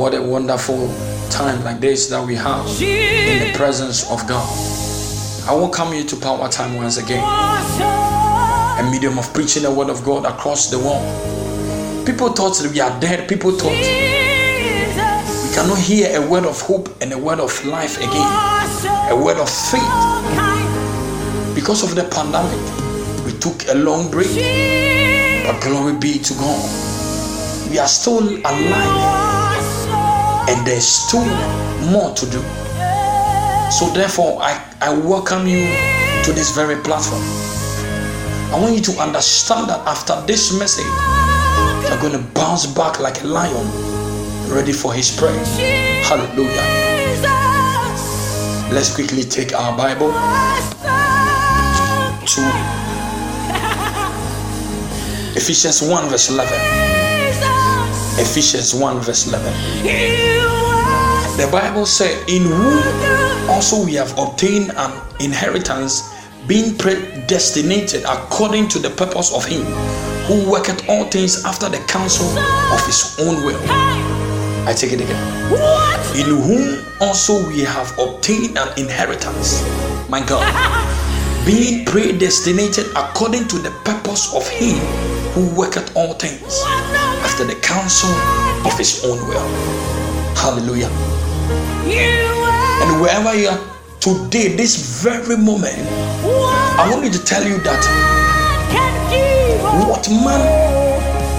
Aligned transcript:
what 0.00 0.14
a 0.14 0.22
wonderful 0.22 0.88
time 1.28 1.62
like 1.62 1.78
this 1.78 2.08
that 2.08 2.26
we 2.26 2.34
have 2.34 2.64
in 2.80 3.46
the 3.46 3.52
presence 3.54 4.10
of 4.10 4.26
God. 4.26 4.48
I 5.46 5.54
welcome 5.54 5.92
you 5.92 6.04
to 6.04 6.16
Power 6.16 6.48
Time 6.48 6.74
once 6.74 6.96
again, 6.96 7.22
a 7.22 8.90
medium 8.90 9.18
of 9.18 9.30
preaching 9.34 9.62
the 9.62 9.70
word 9.70 9.90
of 9.90 10.02
God 10.02 10.24
across 10.24 10.70
the 10.70 10.78
world. 10.78 12.06
People 12.06 12.30
thought 12.30 12.58
we 12.72 12.80
are 12.80 12.98
dead, 12.98 13.28
people 13.28 13.50
thought 13.52 13.72
we 13.72 15.54
cannot 15.54 15.76
hear 15.78 16.18
a 16.18 16.26
word 16.26 16.46
of 16.46 16.58
hope 16.62 16.88
and 17.02 17.12
a 17.12 17.18
word 17.18 17.38
of 17.38 17.52
life 17.66 17.98
again, 17.98 19.10
a 19.10 19.22
word 19.22 19.36
of 19.36 19.50
faith. 19.50 19.82
Because 21.54 21.82
of 21.82 21.94
the 21.94 22.04
pandemic, 22.04 23.26
we 23.26 23.38
took 23.38 23.68
a 23.68 23.74
long 23.74 24.10
break, 24.10 24.34
but 25.44 25.60
glory 25.60 25.94
be 25.98 26.18
to 26.18 26.32
God. 26.32 27.70
We 27.70 27.78
are 27.78 27.86
still 27.86 28.20
alive 28.46 29.19
and 30.48 30.66
there's 30.66 30.86
still 30.86 31.24
more 31.90 32.14
to 32.14 32.26
do. 32.26 32.40
So, 33.70 33.90
therefore, 33.94 34.40
I, 34.42 34.60
I 34.80 34.92
welcome 34.96 35.46
you 35.46 35.66
to 36.24 36.32
this 36.32 36.54
very 36.54 36.76
platform. 36.82 37.22
I 38.52 38.58
want 38.60 38.74
you 38.74 38.82
to 38.82 39.00
understand 39.00 39.68
that 39.70 39.86
after 39.86 40.20
this 40.26 40.58
message, 40.58 40.84
you're 41.88 42.00
going 42.00 42.12
to 42.12 42.32
bounce 42.34 42.66
back 42.66 42.98
like 42.98 43.22
a 43.22 43.26
lion, 43.26 43.66
ready 44.50 44.72
for 44.72 44.92
his 44.92 45.16
prey. 45.16 45.36
Hallelujah. 46.02 46.66
Let's 48.72 48.94
quickly 48.94 49.22
take 49.22 49.54
our 49.54 49.76
Bible 49.76 50.10
to 52.26 52.42
Ephesians 55.36 55.82
1, 55.82 56.08
verse 56.08 56.30
11. 56.30 57.09
Ephesians 58.20 58.74
1, 58.74 59.00
verse 59.00 59.26
11. 59.28 59.50
The 61.38 61.48
Bible 61.50 61.86
said, 61.86 62.28
In 62.28 62.42
whom 62.42 63.48
also 63.48 63.82
we 63.82 63.94
have 63.94 64.12
obtained 64.18 64.72
an 64.76 64.92
inheritance, 65.20 66.02
being 66.46 66.76
predestinated 66.76 68.04
according 68.04 68.68
to 68.68 68.78
the 68.78 68.90
purpose 68.90 69.34
of 69.34 69.46
Him 69.46 69.64
who 70.28 70.50
worketh 70.50 70.86
all 70.86 71.04
things 71.04 71.46
after 71.46 71.70
the 71.70 71.78
counsel 71.88 72.28
of 72.38 72.84
His 72.84 73.16
own 73.20 73.42
will. 73.42 73.58
I 74.68 74.74
take 74.76 74.92
it 74.92 75.00
again. 75.00 75.16
In 76.14 76.26
whom 76.44 76.84
also 77.00 77.48
we 77.48 77.60
have 77.60 77.98
obtained 77.98 78.58
an 78.58 78.68
inheritance, 78.78 79.62
my 80.10 80.20
God, 80.26 80.44
being 81.46 81.86
predestinated 81.86 82.84
according 82.96 83.48
to 83.48 83.58
the 83.58 83.70
purpose 83.82 84.34
of 84.34 84.46
Him 84.46 84.76
who 85.32 85.48
worketh 85.56 85.96
all 85.96 86.12
things 86.14 86.60
after 87.22 87.44
the 87.44 87.54
counsel 87.56 88.10
of 88.66 88.76
His 88.78 89.04
own 89.04 89.18
will. 89.28 89.48
Hallelujah. 90.36 90.90
And 92.82 93.00
wherever 93.00 93.34
you 93.34 93.48
are 93.48 93.60
today, 94.00 94.56
this 94.56 95.02
very 95.02 95.36
moment, 95.36 95.78
I 96.78 96.88
want 96.90 97.02
me 97.02 97.10
to 97.10 97.22
tell 97.24 97.44
you 97.44 97.58
that 97.58 97.82
what 99.88 100.08
man 100.08 100.40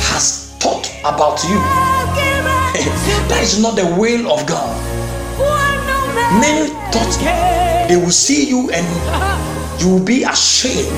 has 0.00 0.54
thought 0.60 0.90
about 1.00 1.42
you, 1.44 1.56
that 3.28 3.40
is 3.42 3.60
not 3.60 3.76
the 3.76 3.86
will 3.98 4.30
of 4.30 4.46
God. 4.46 4.76
Many 6.40 6.68
thought 6.92 7.88
they 7.88 7.96
will 7.96 8.10
see 8.10 8.48
you 8.48 8.70
and 8.70 8.86
you 9.80 9.88
will 9.90 10.04
be 10.04 10.24
ashamed. 10.24 10.92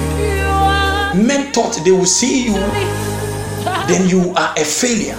Men 1.15 1.53
thought 1.53 1.79
they 1.85 1.93
will 1.93 2.05
see 2.07 2.45
you, 2.47 2.55
then 3.89 4.09
you 4.09 4.33
are 4.35 4.55
a 4.57 4.65
failure. 4.65 5.19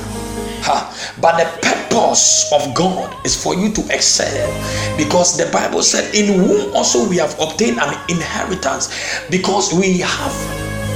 But 1.22 1.38
the 1.38 1.46
purpose 1.62 2.52
of 2.52 2.74
God 2.74 3.14
is 3.26 3.42
for 3.42 3.54
you 3.54 3.72
to 3.74 3.82
excel 3.94 4.50
because 4.98 5.38
the 5.38 5.46
Bible 5.52 5.84
said, 5.84 6.14
In 6.16 6.40
whom 6.40 6.76
also 6.76 7.08
we 7.08 7.18
have 7.18 7.38
obtained 7.40 7.78
an 7.80 7.94
inheritance 8.10 8.90
because 9.30 9.74
we 9.74 10.00
have 10.00 10.34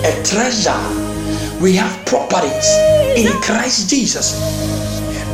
a 0.04 0.12
treasure, 0.24 0.80
we 1.62 1.76
have 1.76 1.94
properties 2.06 2.68
in 3.16 3.30
Christ 3.42 3.90
Jesus. 3.90 4.34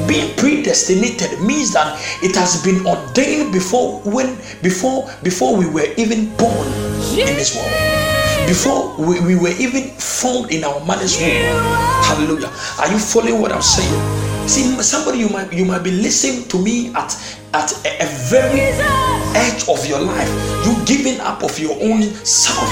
Being 0.07 0.35
predestinated 0.35 1.39
means 1.41 1.73
that 1.73 1.97
it 2.21 2.35
has 2.35 2.61
been 2.61 2.85
ordained 2.85 3.53
before 3.53 4.01
when 4.01 4.35
before 4.61 5.09
before 5.23 5.55
we 5.55 5.65
were 5.65 5.87
even 5.97 6.35
born 6.35 6.67
in 7.17 7.33
this 7.39 7.55
world 7.55 8.14
before 8.47 8.95
we, 8.97 9.19
we 9.21 9.35
were 9.35 9.53
even 9.59 9.89
formed 9.97 10.51
in 10.51 10.63
our 10.63 10.79
mother's 10.85 11.17
womb. 11.17 11.29
Hallelujah. 12.05 12.51
Are 12.79 12.91
you 12.91 12.99
following 12.99 13.41
what 13.41 13.51
I'm 13.51 13.61
saying? 13.61 14.47
See, 14.47 14.63
somebody 14.81 15.19
you 15.19 15.29
might 15.29 15.51
you 15.51 15.65
might 15.65 15.83
be 15.83 15.91
listening 15.91 16.47
to 16.49 16.61
me 16.61 16.93
at 16.93 17.11
at 17.53 17.71
a, 17.85 18.03
a 18.03 18.07
very 18.29 18.61
edge 19.33 19.67
of 19.67 19.85
your 19.87 19.99
life. 19.99 20.29
You 20.65 20.77
giving 20.85 21.19
up 21.19 21.43
of 21.43 21.57
your 21.57 21.75
own 21.81 22.03
self 22.23 22.69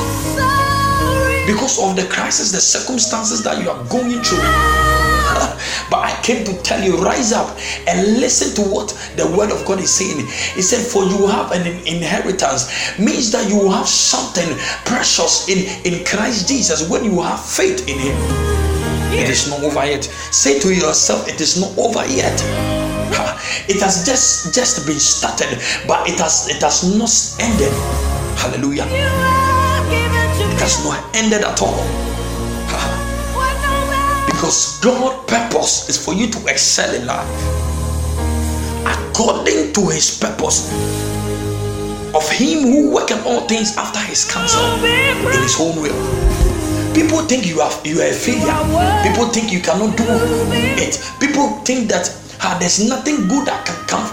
because 1.47 1.81
of 1.81 1.95
the 1.95 2.07
crisis, 2.09 2.51
the 2.51 2.61
circumstances 2.61 3.43
that 3.43 3.61
you 3.61 3.69
are 3.69 3.83
going 3.89 4.21
through. 4.21 4.92
but 5.89 5.99
I 5.99 6.19
came 6.23 6.45
to 6.45 6.53
tell 6.63 6.81
you, 6.81 6.97
rise 6.97 7.33
up 7.33 7.57
and 7.87 8.19
listen 8.19 8.53
to 8.55 8.69
what 8.69 8.89
the 9.15 9.25
word 9.35 9.51
of 9.51 9.65
God 9.65 9.79
is 9.79 9.93
saying. 9.93 10.25
He 10.55 10.61
said, 10.61 10.85
For 10.85 11.03
you 11.03 11.27
have 11.27 11.51
an 11.51 11.67
inheritance, 11.87 12.69
means 12.99 13.31
that 13.31 13.49
you 13.49 13.69
have 13.71 13.87
something 13.87 14.47
precious 14.85 15.49
in, 15.49 15.65
in 15.85 16.05
Christ 16.05 16.47
Jesus 16.47 16.89
when 16.89 17.03
you 17.03 17.21
have 17.21 17.43
faith 17.43 17.87
in 17.87 17.97
Him. 17.99 18.15
It 19.13 19.29
is 19.29 19.49
not 19.49 19.63
over 19.63 19.85
yet. 19.85 20.03
Say 20.03 20.59
to 20.59 20.73
yourself, 20.73 21.27
it 21.27 21.39
is 21.39 21.59
not 21.59 21.77
over 21.77 22.05
yet. 22.07 22.33
It 23.67 23.79
has 23.81 24.05
just 24.05 24.53
just 24.53 24.85
been 24.87 24.99
started, 24.99 25.59
but 25.87 26.07
it 26.09 26.19
has 26.19 26.49
it 26.49 26.61
has 26.61 26.83
not 26.83 27.11
ended. 27.39 27.71
Hallelujah. 28.35 28.87
It 28.89 30.59
has 30.59 30.83
not 30.83 30.99
ended 31.15 31.43
at 31.43 31.61
all. 31.61 32.12
Because 34.43 34.77
God's 34.83 35.23
purpose 35.31 35.87
is 35.87 35.95
for 35.95 36.13
you 36.13 36.27
to 36.27 36.39
excel 36.51 36.93
in 36.93 37.07
life 37.07 37.23
according 38.83 39.71
to 39.71 39.87
his 39.87 40.19
purpose 40.19 40.67
of 42.13 42.29
him 42.29 42.67
who 42.67 42.91
worketh 42.91 43.25
all 43.25 43.47
things 43.47 43.77
after 43.77 43.99
his 43.99 44.29
counsel 44.29 44.59
in 44.83 45.39
his 45.39 45.55
own 45.61 45.81
will. 45.81 45.95
People 46.93 47.23
think 47.23 47.47
you 47.47 47.61
are 47.61 47.71
you 47.85 48.01
are 48.01 48.11
a 48.11 48.11
failure. 48.11 48.51
People 49.07 49.31
think 49.31 49.49
you 49.49 49.61
cannot 49.61 49.95
do 49.95 50.03
it. 50.75 50.99
People 51.21 51.63
think 51.63 51.87
that 51.87 52.11
ah, 52.41 52.57
there's 52.59 52.83
nothing 52.83 53.29
good 53.29 53.47
that 53.47 53.63
can 53.65 53.79
come 53.87 54.12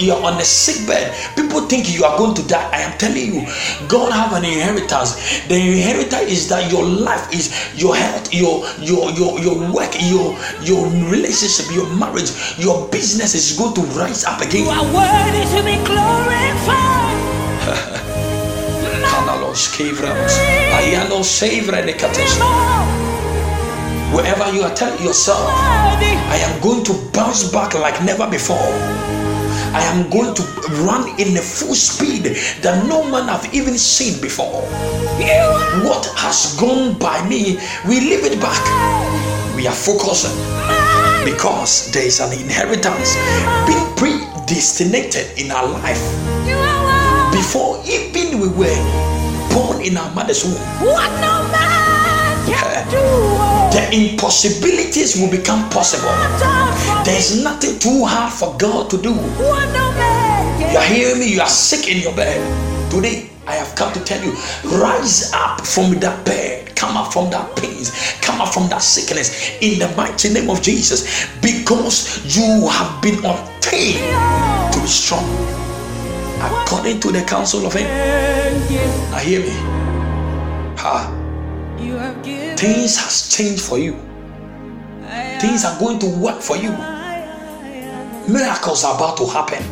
you. 0.00 0.12
Are 0.12 0.22
on 0.22 0.40
a 0.40 0.44
sick 0.44 0.86
bed. 0.86 1.12
People 1.36 1.62
think 1.68 1.90
you 1.92 2.04
are 2.04 2.16
going 2.16 2.34
to 2.36 2.42
die. 2.46 2.68
I 2.72 2.80
am 2.82 2.96
telling 2.98 3.34
you, 3.34 3.46
God 3.88 4.12
have 4.12 4.32
an 4.32 4.44
inheritance. 4.44 5.14
The 5.48 5.56
inheritance 5.56 6.30
is 6.30 6.48
that 6.48 6.70
your 6.70 6.84
life 6.84 7.32
is 7.32 7.50
your 7.76 7.96
health, 7.96 8.32
your 8.32 8.64
your 8.80 9.10
your 9.12 9.38
your 9.40 9.56
work, 9.72 9.92
your 10.00 10.36
your 10.62 10.86
relationship, 11.10 11.72
your 11.74 11.88
marriage, 11.96 12.30
your 12.58 12.88
business 12.88 13.34
is 13.34 13.56
going 13.58 13.74
to 13.74 13.82
rise 13.98 14.24
up 14.24 14.40
again. 14.40 14.64
You 14.64 14.70
are 14.70 14.86
worthy 14.94 15.44
to 15.56 15.62
be 15.64 15.76
glorified. 15.84 17.16
Wherever 24.14 24.46
you 24.54 24.62
are 24.62 24.74
telling 24.74 25.02
yourself, 25.02 25.40
I 26.30 26.38
am 26.46 26.60
going 26.62 26.84
to 26.84 26.92
bounce 27.12 27.50
back 27.50 27.74
like 27.74 28.02
never 28.04 28.28
before. 28.30 28.70
I 29.76 29.82
am 29.92 30.08
going 30.08 30.32
to 30.34 30.42
run 30.88 31.04
in 31.20 31.36
a 31.36 31.44
full 31.44 31.74
speed 31.74 32.24
that 32.62 32.86
no 32.88 33.04
man 33.10 33.28
have 33.28 33.52
even 33.52 33.76
seen 33.76 34.18
before. 34.22 34.64
What 35.84 36.06
has 36.16 36.56
gone 36.56 36.96
by 36.98 37.20
me, 37.28 37.60
we 37.86 38.00
leave 38.00 38.24
it 38.24 38.40
back. 38.40 38.56
We 39.54 39.66
are 39.66 39.76
focusing 39.76 40.32
because 41.28 41.92
there 41.92 42.06
is 42.06 42.20
an 42.20 42.32
inheritance 42.32 43.20
being 43.68 43.84
predestinated 44.00 45.36
in 45.36 45.50
our 45.50 45.68
life 45.68 46.00
before 47.36 47.76
even 47.84 48.40
we 48.40 48.48
were 48.48 48.80
born 49.52 49.84
in 49.84 49.98
our 49.98 50.08
mother's 50.14 50.42
womb. 50.42 50.56
What 50.80 51.12
no 51.20 51.44
man 51.52 52.48
can 52.48 52.88
do. 52.88 53.55
The 53.76 53.84
impossibilities 53.92 55.20
will 55.20 55.30
become 55.30 55.68
possible. 55.68 56.08
There 57.04 57.18
is 57.18 57.44
nothing 57.44 57.78
too 57.78 58.06
hard 58.06 58.32
for 58.32 58.56
God 58.56 58.88
to 58.88 58.96
do. 58.96 59.12
You 59.12 60.78
are 60.78 60.84
hearing 60.88 61.20
me? 61.20 61.34
You 61.34 61.42
are 61.42 61.48
sick 61.48 61.86
in 61.86 62.00
your 62.00 62.16
bed. 62.16 62.40
Today, 62.90 63.28
I 63.46 63.52
have 63.56 63.74
come 63.76 63.92
to 63.92 64.00
tell 64.02 64.24
you 64.24 64.32
rise 64.80 65.30
up 65.34 65.60
from 65.60 66.00
that 66.00 66.24
bed, 66.24 66.74
come 66.74 66.96
up 66.96 67.12
from 67.12 67.28
that 67.30 67.54
pain, 67.56 67.84
come 68.22 68.40
up 68.40 68.54
from 68.54 68.70
that 68.70 68.80
sickness 68.80 69.50
in 69.60 69.78
the 69.78 69.94
mighty 69.94 70.32
name 70.32 70.48
of 70.48 70.62
Jesus 70.62 71.28
because 71.42 72.24
you 72.34 72.66
have 72.68 73.02
been 73.02 73.18
ordained 73.26 74.72
to 74.72 74.80
be 74.80 74.86
strong 74.88 75.28
according 76.40 76.98
to 77.00 77.12
the 77.12 77.22
counsel 77.28 77.66
of 77.66 77.74
him. 77.74 77.84
Now 79.12 79.18
hear 79.18 79.40
me. 79.40 79.52
Ha. 80.80 81.15
Things 82.56 82.96
has 82.96 83.28
changed 83.36 83.62
for 83.62 83.78
you. 83.78 83.94
Things 85.40 85.64
are 85.64 85.78
going 85.78 85.98
to 86.00 86.06
work 86.18 86.40
for 86.40 86.56
you. 86.56 86.72
Miracles 88.28 88.84
are 88.84 88.96
about 88.96 89.16
to 89.18 89.26
happen 89.26 89.62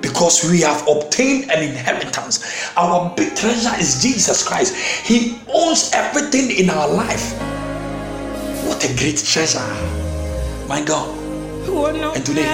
because 0.00 0.48
we 0.50 0.60
have 0.62 0.86
obtained 0.88 1.50
an 1.50 1.62
inheritance. 1.62 2.40
Our 2.76 3.14
big 3.16 3.36
treasure 3.36 3.74
is 3.78 4.00
Jesus 4.02 4.42
Christ. 4.46 4.74
He 5.06 5.38
owns 5.52 5.90
everything 5.92 6.50
in 6.56 6.70
our 6.70 6.88
life. 6.88 7.34
What 8.66 8.82
a 8.84 8.94
great 8.96 9.18
treasure, 9.18 9.60
my 10.68 10.82
God. 10.84 11.16
And 12.16 12.24
today, 12.24 12.46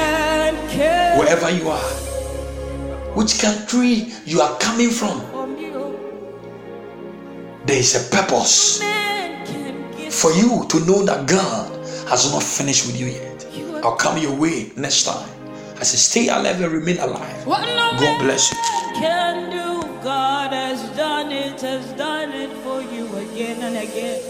wherever 1.19 1.50
you 1.50 1.69
are, 1.70 1.88
which 3.14 3.38
country 3.40 4.12
you 4.25 4.40
are 4.40 4.58
coming 4.58 4.90
from, 4.90 5.20
there 7.67 7.79
is 7.79 7.95
a 7.97 8.17
purpose 8.17 8.81
for 10.11 10.33
you 10.33 10.67
to 10.69 10.81
know 10.87 11.05
that 11.05 11.27
God 11.27 11.71
has 12.09 12.33
not 12.33 12.43
finished 12.43 12.87
with 12.87 12.99
you 12.99 13.07
yet. 13.07 13.47
I'll 13.85 13.97
come 13.97 14.19
your 14.19 14.35
way 14.35 14.73
next 14.77 15.05
time. 15.05 15.29
I 15.79 15.83
say, 15.85 15.97
stay 15.97 16.29
alive 16.29 16.61
and 16.61 16.73
remain 16.73 16.99
alive. 16.99 17.45
God 17.45 18.23
bless 18.23 18.51
you. 18.53 18.59
Can 19.01 19.51
do. 19.51 19.83
God 20.03 20.53
has 20.53 20.81
done 20.97 21.33
it, 21.33 21.61
has 21.61 21.93
done 21.95 22.31
it 22.33 22.51
for 22.63 22.81
you 22.81 23.07
again 23.17 23.61
and 23.63 23.77
again. 23.77 24.23